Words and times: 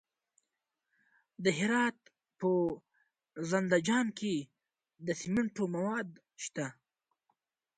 د 1.43 1.45
هرات 1.59 1.97
په 2.39 2.49
زنده 3.49 3.77
جان 3.87 4.07
کې 4.19 4.35
د 5.05 5.07
سمنټو 5.21 5.63
مواد 5.75 6.09
شته. 6.43 6.67